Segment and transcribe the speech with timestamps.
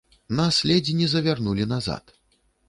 [0.37, 2.17] Нас ледзь не завярнулі назад.